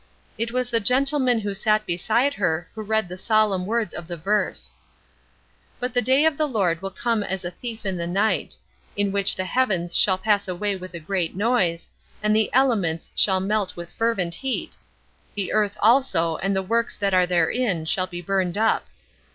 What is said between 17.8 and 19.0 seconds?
shall be burned up.